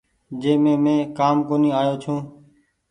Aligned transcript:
جنهن 0.41 0.61
مي 0.67 0.73
مين 0.83 0.99
ڪآم 1.17 1.37
ڪونيٚ 1.49 1.75
آئو 1.79 1.93
ڇون۔ 2.03 2.19